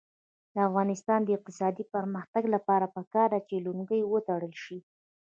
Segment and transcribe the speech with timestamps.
[0.53, 4.77] د افغانستان د اقتصادي پرمختګ لپاره پکار ده چې لونګۍ وتړل شي.